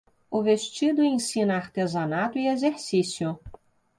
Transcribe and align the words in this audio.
O 0.31 0.41
vestido 0.41 1.03
ensina 1.03 1.55
artesanato 1.57 2.39
e 2.39 2.47
exercício. 2.47 3.37